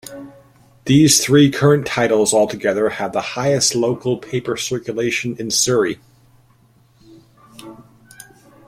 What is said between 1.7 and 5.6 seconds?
titles, altogether, have the highest local paper circulation in